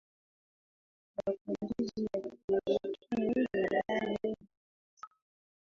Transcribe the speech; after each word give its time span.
Mapinduzi 1.25 2.01
ya 2.13 2.19
Kiuchumi 2.31 3.27
ni 3.27 3.41
yale 3.87 4.19
yenye 4.23 4.35
tija 4.35 5.07